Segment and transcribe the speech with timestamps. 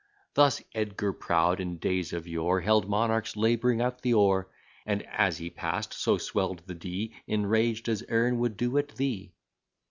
[0.33, 4.47] Thus Edgar proud, in days of yore, Held monarchs labouring at the oar;
[4.83, 9.31] And, as he pass'd, so swell'd the Dee, Enraged, as Ern would do at thee.